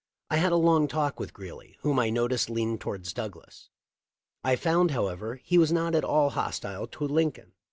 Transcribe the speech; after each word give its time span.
I 0.31 0.37
had 0.37 0.51
a 0.51 0.55
long 0.55 0.87
talk 0.87 1.19
with 1.19 1.31
Geeley, 1.31 1.75
whom 1.81 1.99
I 1.99 2.09
noticed 2.09 2.49
leaned 2.49 2.81
toward 2.81 3.03
Douglas. 3.03 3.69
I 4.43 4.55
found, 4.55 4.89
however, 4.89 5.35
he 5.43 5.59
was 5.59 5.71
not 5.71 5.93
at 5.93 6.03
all 6.03 6.31
hostile 6.31 6.87
to 6.87 7.03
Lincoln. 7.07 7.51